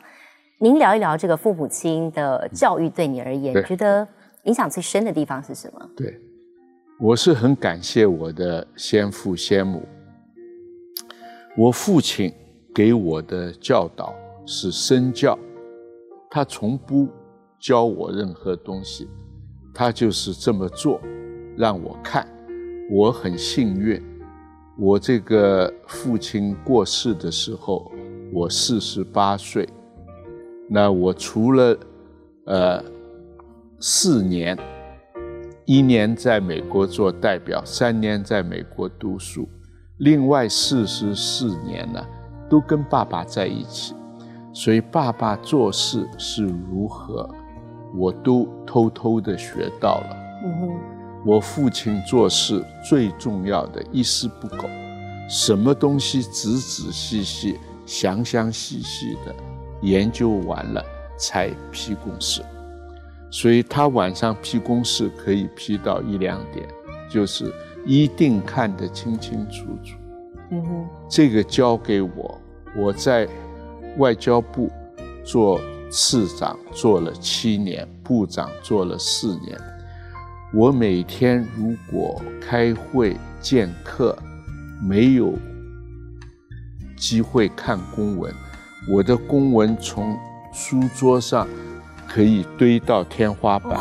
[0.60, 4.08] 您聊一聊这个父母亲的教育对你而言，觉得
[4.44, 5.90] 影响最深的地方是什么？
[5.98, 6.22] 对，
[7.00, 9.82] 我是很感谢我的先父先母。
[11.58, 12.32] 我父亲
[12.76, 14.14] 给我的教导
[14.46, 15.36] 是身教，
[16.30, 17.08] 他从不。
[17.66, 19.10] 教我任何东西，
[19.74, 21.02] 他就是这么做，
[21.58, 22.28] 让我看。
[22.92, 24.00] 我很幸运，
[24.78, 27.92] 我这个父亲过世的时候，
[28.32, 29.68] 我四十八岁。
[30.70, 31.76] 那我除了
[32.46, 32.84] 呃
[33.80, 34.56] 四年，
[35.66, 39.50] 一年在美国做代表，三年在美国读书，
[39.98, 42.00] 另外四十四年呢，
[42.48, 43.96] 都跟爸爸在一起。
[44.54, 47.28] 所以爸爸做事是如何？
[47.98, 50.18] 我都偷偷的学到了。
[50.44, 50.80] 嗯哼，
[51.26, 54.68] 我父亲做事最重要的一丝不苟，
[55.30, 59.34] 什么东西仔仔细细，详详细细的
[59.82, 60.84] 研究完了
[61.18, 62.42] 才批公事。
[63.32, 66.68] 所以他晚上批公事可以批到一两点，
[67.10, 67.52] 就是
[67.86, 69.98] 一定看得清清楚楚。
[70.52, 72.40] 嗯哼，这个交给我，
[72.78, 73.28] 我在
[73.98, 74.70] 外交部
[75.24, 75.60] 做
[75.98, 79.58] 次长做了七年，部长做了四年。
[80.54, 84.14] 我每天如果开会见客，
[84.84, 85.34] 没有
[86.98, 88.34] 机会看公文，
[88.90, 90.18] 我的公文从
[90.54, 91.48] 书桌上
[92.06, 93.80] 可以堆到天花板，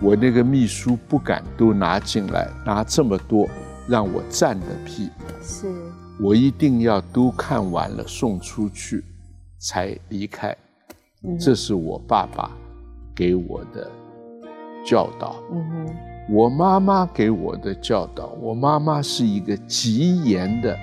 [0.00, 3.48] 我那个秘书不敢都拿进来，拿这么多
[3.86, 5.08] 让我占的屁。
[5.40, 5.72] 是，
[6.20, 9.04] 我一定要都看完了送出去
[9.60, 10.56] 才离开。
[11.38, 12.50] 这是我爸爸
[13.14, 13.90] 给我的。
[14.86, 15.96] 教导，嗯哼，
[16.30, 20.74] 我妈妈给我的教导，我妈妈是一个极严的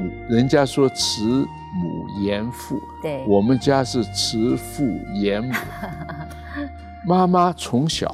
[0.00, 5.52] 母，人家说慈母严父，对，我们家是慈父严母。
[7.06, 8.12] 妈妈从小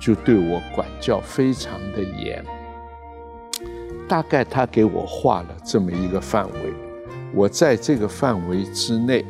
[0.00, 2.44] 就对我管教非常的严，
[4.06, 6.72] 大概她给我画了这么一个范围，
[7.34, 9.24] 我在这个范围之内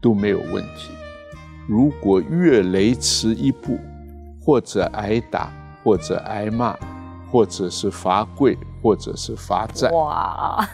[0.00, 0.92] 都没有问题，
[1.68, 3.78] 如果越雷池一步。
[4.42, 5.52] 或者挨打，
[5.84, 6.74] 或者挨骂，
[7.30, 9.92] 或者是罚跪，或者是罚站。
[9.92, 10.66] 哇！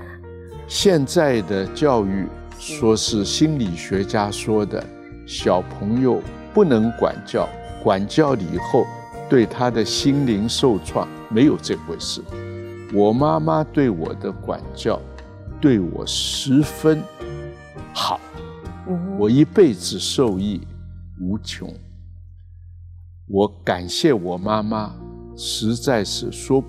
[0.68, 2.26] 现在的教育
[2.58, 4.84] 说是心理学家说的，
[5.26, 6.20] 小朋友
[6.52, 7.48] 不能管教，
[7.82, 8.86] 管教了以后
[9.30, 12.22] 对他的心灵受创，没有这回事。
[12.92, 15.00] 我妈妈对我的管教，
[15.58, 17.02] 对我十分
[17.94, 18.20] 好，
[19.18, 20.60] 我一辈子受益
[21.20, 21.72] 无穷。
[23.28, 24.94] 我感谢我妈妈，
[25.36, 26.62] 实在是说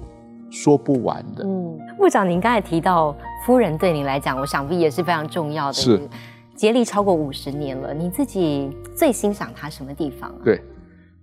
[0.50, 1.43] 说不完的。
[1.45, 5.74] 嗯，部长，您刚才提到夫人对您来讲，我想必也是非常重要的。
[5.74, 6.10] 是，
[6.56, 10.34] 结离超过五十年了，你自己最欣赏她什么地方？
[10.43, 10.62] 对，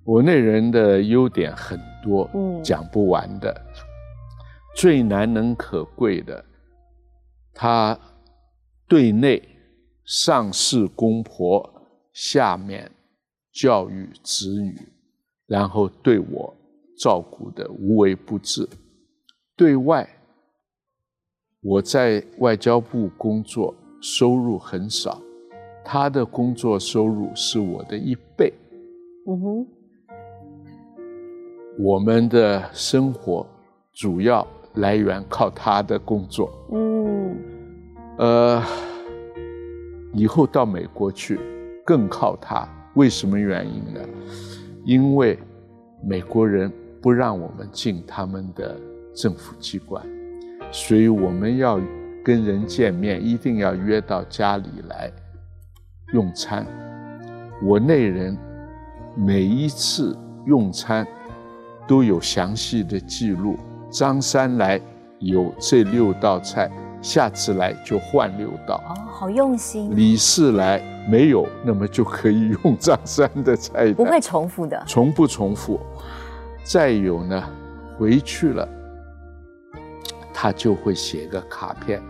[0.05, 3.63] 我那人的优点很多，嗯，讲不完的。
[4.77, 6.45] 最难能可贵的，
[7.55, 7.99] 他
[8.89, 9.41] 对内
[10.05, 11.69] 上侍公婆，
[12.13, 12.91] 下面
[13.53, 14.77] 教育子女。
[15.47, 16.55] 然后对我
[16.99, 18.67] 照顾的无微不至，
[19.55, 20.09] 对外
[21.61, 25.21] 我在外交部工作，收入很少，
[25.85, 28.53] 他的工作收入是我的一倍。
[29.27, 29.67] 嗯哼，
[31.79, 33.47] 我们的生活
[33.93, 34.47] 主要
[34.77, 36.51] 来源靠他的工作。
[36.73, 37.37] 嗯，
[38.17, 38.63] 呃，
[40.15, 41.39] 以后到美国去
[41.85, 44.01] 更靠他，为什么原因呢？
[44.85, 45.39] 因为
[46.03, 48.81] 美国人不让我们进他们的
[49.15, 50.03] 政府机关，
[50.71, 51.81] 所以我们要
[52.25, 55.11] 跟人见面，一定要约到家里来
[56.13, 56.67] 用餐。
[57.63, 58.37] 我那人
[59.17, 61.07] 每一次用餐
[61.87, 63.57] 都有详细的记录。
[63.91, 64.81] 张三来
[65.21, 66.71] 有这六道菜，
[67.05, 68.83] 下次来就换六道。
[68.89, 69.95] 哦，好用心。
[69.95, 70.83] 李四来。
[71.07, 75.79] 没有，那么就可以用张三的菜单，不会重复的，从不重复。
[76.63, 77.45] 再有呢，
[77.99, 78.67] 回去了，
[80.33, 82.01] 他就会写个卡片，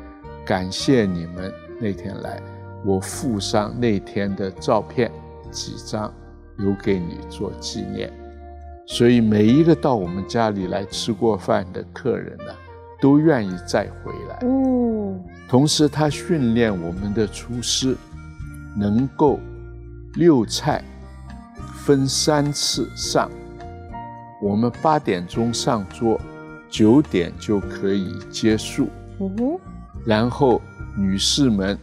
[0.46, 2.40] 感谢你们那天来，
[2.84, 5.10] 我附上那天的照片
[5.50, 6.14] 几张，
[6.58, 8.12] 留给你做纪念。
[8.86, 12.54] 所以每一个到我们家里来吃过饭的客人呢，
[13.04, 14.38] 都愿意再回来。
[14.40, 17.94] 嗯，同时他训练我们的厨师。
[18.76, 19.38] 能够
[20.14, 20.82] 六菜
[21.76, 23.30] 分三次上，
[24.42, 26.20] 我们八点钟上桌，
[26.68, 28.88] 九点就可以结束。
[29.20, 29.60] 嗯哼，
[30.04, 30.60] 然后
[30.96, 31.78] 女士们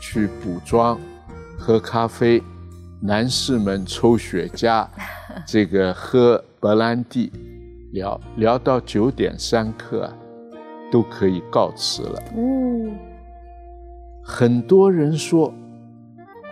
[0.00, 0.98] 去补妆、
[1.56, 2.42] 喝咖啡，
[3.00, 4.84] 男士们抽雪茄，
[5.46, 7.30] 这个喝白兰地，
[7.92, 10.12] 聊聊到九点三刻，
[10.94, 12.22] 都可以告辞了。
[12.36, 12.94] 嗯，
[14.22, 15.52] 很多人说。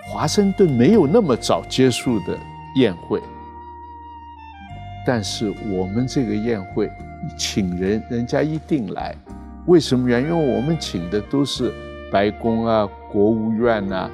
[0.05, 2.37] 华盛顿没有那么早结束的
[2.75, 3.23] 宴会，
[5.07, 6.91] 但是我们这个宴会
[7.39, 9.15] 请人，人家一定来。
[9.67, 10.09] 为什么？
[10.09, 11.73] 原因为我们请的都是
[12.11, 14.11] 白宫啊、国务院啊、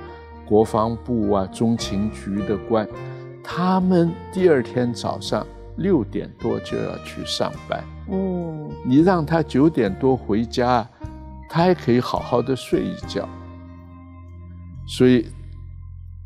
[0.47, 2.87] 国防部啊、中情局的官，
[3.43, 5.45] 他们第二天早上
[5.76, 7.83] 六点多就要去上班。
[8.11, 8.47] 嗯，
[8.85, 10.87] 你让他九点多回家，
[11.49, 13.29] 他还可以好好的睡一觉。
[14.87, 15.26] 所以。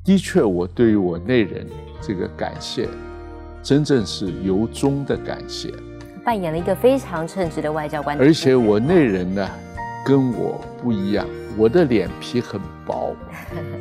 [0.05, 1.65] 的确，我对于我内人
[2.01, 2.89] 这个感谢，
[3.63, 5.73] 真正是由衷的感谢。
[6.25, 8.19] 扮演了一个非常称职的外交官。
[8.19, 9.49] 而且我内人呢，
[10.05, 11.25] 跟我不一样，
[11.57, 13.15] 我的脸皮很薄，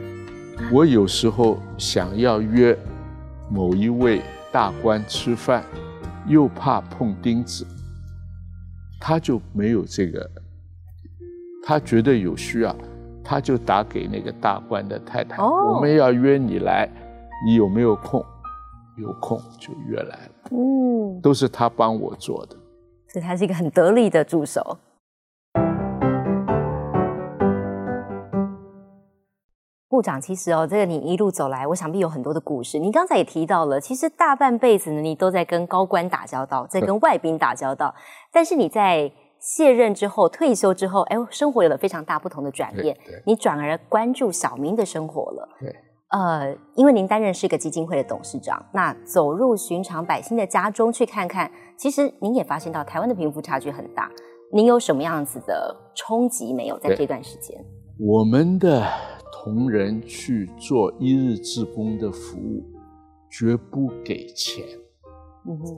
[0.71, 2.77] 我有时候想要约
[3.49, 5.63] 某一位大官吃饭，
[6.27, 7.65] 又怕碰钉子，
[9.01, 10.29] 他就没有这个，
[11.65, 12.75] 他觉得有需要，
[13.23, 16.87] 他就打给那个大官的太太，我们要约你来，
[17.45, 18.23] 你有没有空？
[18.97, 22.55] 有空就约来了，嗯，都是他帮我做的，
[23.07, 24.77] 所以他是一个很得力的助手。
[29.91, 32.79] 部长，其实哦，这个你一路走来，我想必有很多的故事。
[32.79, 37.93] 你刚才也提到了，其实大半辈子呢，你都在跟高官打交道，在跟外宾打交道。
[38.31, 45.49] 但是你在卸任之后、退休之后，哎，生活有了非常大不同的转变，你转而关注小民的生活了。
[45.59, 45.75] 对，
[46.11, 54.09] 呃，因为您担任是一个基金会的董事长，那走入寻常百姓的家中去看看，其实您也发现到台湾的贫富差距很大。
[54.53, 56.79] 您有什么样子的冲击没有？
[56.79, 57.61] 在这段时间，
[57.99, 58.87] 我们的。
[59.31, 62.63] 同仁去做一日志工的服务，
[63.29, 64.63] 绝不给钱。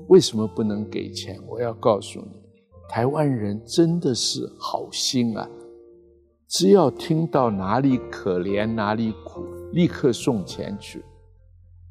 [0.07, 1.39] 为什么不能给钱？
[1.47, 2.41] 我要告诉你，
[2.89, 5.49] 台湾人真的是好心啊！
[6.49, 11.03] 只要听到哪里可怜哪里苦，立刻送钱去。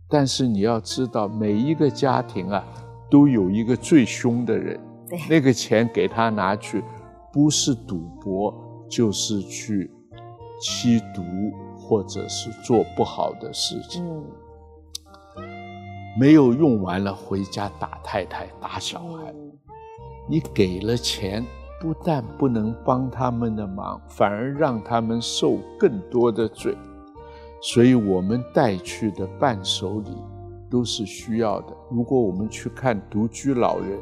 [0.08, 2.62] 但是你要知道，每一个家庭啊，
[3.10, 4.78] 都有一个最凶的人。
[5.28, 6.82] 那个钱给他拿去，
[7.32, 9.90] 不是赌博，就是去。
[10.62, 11.22] 吸毒，
[11.76, 14.24] 或者是做不好的事情，
[16.16, 19.34] 没有用完了回家打太太、打小孩。
[20.28, 21.44] 你给了钱，
[21.80, 26.76] 不但不能帮他们的忙，反而让他们受更多的罪。
[27.60, 30.10] 所以我们带去的伴手礼
[30.70, 31.76] 都是需要的。
[31.90, 33.98] 如果我们去看独居老人，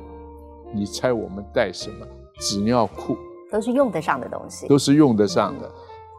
[0.75, 2.07] 你猜我们带什么？
[2.39, 3.17] 纸尿裤，
[3.51, 5.71] 都是用得上的东西，都是用得上的。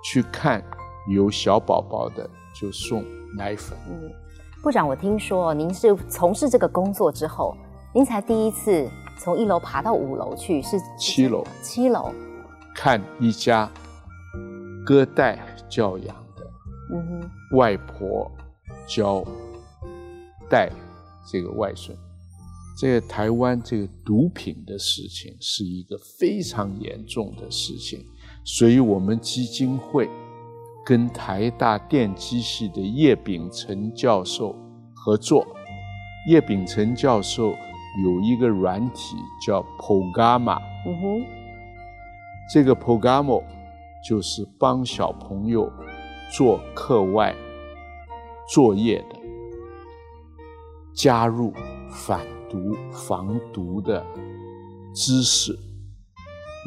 [0.03, 0.63] 去看
[1.09, 3.03] 有小宝宝的，就送
[3.35, 3.77] 奶粉。
[3.87, 4.11] 嗯，
[4.61, 7.55] 部长，我听说您是从事这个工作之后，
[7.93, 8.89] 您才第一次
[9.19, 11.45] 从一楼爬到五楼去，是七楼。
[11.61, 12.11] 七楼，
[12.75, 13.69] 看一家
[14.85, 15.39] 隔代
[15.69, 16.51] 教养的，
[16.93, 18.31] 嗯哼，外婆
[18.87, 19.23] 教
[20.49, 20.71] 带
[21.27, 21.97] 这个外孙。
[22.77, 28.03] 这个台湾这个毒品的事情是一个非常严重的事情。
[28.43, 30.09] 所以，我们基金会
[30.85, 34.55] 跟台大电机系的叶秉成教授
[34.93, 35.45] 合作。
[36.27, 37.53] 叶秉成教授
[38.03, 39.15] 有一个软体
[39.45, 41.25] 叫 Pogama，嗯哼，
[42.53, 43.43] 这个 Pogama
[44.07, 45.71] 就是帮小朋友
[46.31, 47.35] 做课外
[48.49, 49.19] 作业的，
[50.93, 51.53] 加入
[51.89, 52.19] 反
[52.49, 54.05] 毒防毒的
[54.93, 55.57] 知识。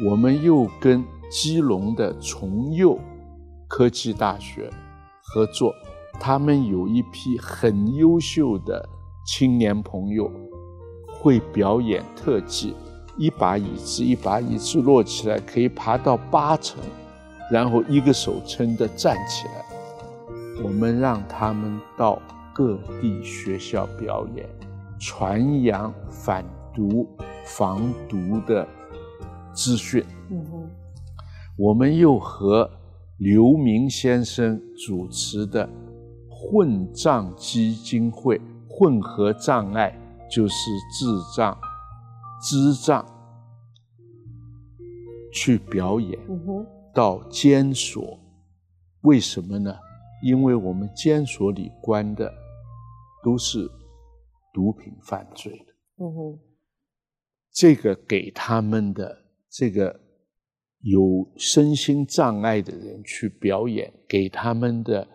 [0.05, 2.99] 我们又跟基隆的崇佑
[3.67, 4.69] 科技大学
[5.21, 5.73] 合作，
[6.19, 8.87] 他们有一批很优秀的
[9.25, 10.31] 青年朋友，
[11.19, 12.75] 会表演特技，
[13.17, 16.79] 一把椅子一把椅子摞起来可以爬到八层，
[17.51, 19.65] 然后一个手撑着站起来。
[20.63, 22.21] 我们让他们到
[22.53, 24.47] 各地学校表演，
[24.97, 27.05] 传扬反毒
[27.43, 28.65] 防毒的
[29.53, 30.05] 资讯。
[31.57, 32.69] 我们又和
[33.17, 35.69] 刘明先生主持的
[36.29, 39.97] 混障基金会，混合障碍
[40.29, 40.53] 就是
[40.91, 41.57] 智障、
[42.41, 43.05] 智障，
[45.31, 46.19] 去表演
[46.93, 48.19] 到监所。
[49.03, 49.73] 为什么呢？
[50.21, 52.29] 因为我们监所里关的
[53.23, 53.65] 都是
[54.53, 56.03] 毒品犯罪的。
[56.03, 56.39] 嗯哼，
[57.53, 60.01] 这个给他们的这个。
[60.85, 65.07] 有身心障碍的人去表演，给他们的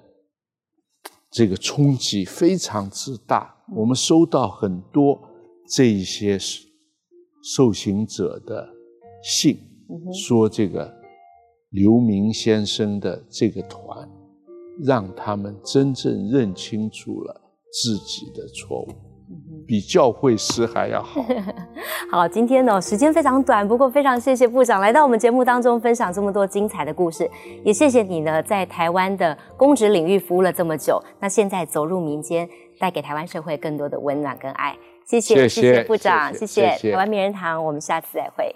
[1.30, 3.56] 这个冲击非常之大。
[3.76, 5.16] 我们收到很多
[5.68, 6.36] 这一些
[7.40, 8.68] 受刑者的
[9.22, 9.56] 信，
[10.12, 10.92] 说这个
[11.68, 14.10] 刘明先生的这个团，
[14.82, 17.40] 让他们真正认清楚了
[17.72, 18.88] 自己的错误。
[19.66, 21.24] 比教会师还要好。
[22.10, 27.30] 好，今天呢时间非常短，不过非常谢谢部长来到我们节目当中分享这么多精彩的故事，
[27.64, 34.76] 也谢谢你呢在台湾的公职领域服务了这么久，那现在走入民间，带给台湾社会更多的温暖跟爱。
[35.06, 38.52] 谢谢，谢谢部长，谢谢台湾名人堂，我们下次再会。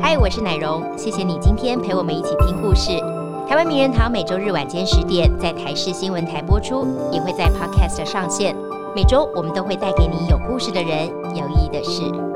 [0.00, 2.92] 嗨，我是奶荣，谢谢你今天陪我们一起听故事。
[3.48, 8.56] 台湾名人堂每周日晚间十点在台视新闻台播出，也会在 Podcast 上线。
[8.92, 12.35] 每周我们都会带给你有故事的人，有意义的事。